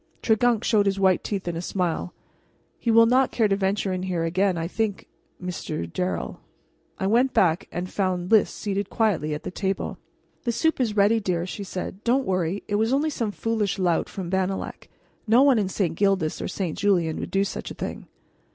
[0.23, 2.11] Tregunc showed his white teeth in a smile.
[2.79, 5.07] "He will not care to venture in here again, I think,
[5.39, 6.39] Monsieur Darrel."
[6.97, 9.99] I went back and found Lys seated quietly at the table.
[10.43, 12.03] "The soup is ready, dear," she said.
[12.03, 14.89] "Don't worry; it was only some foolish lout from Bannalec.
[15.27, 15.93] No one in St.
[15.95, 16.75] Gildas or St.
[16.75, 18.07] Julien would do such a thing."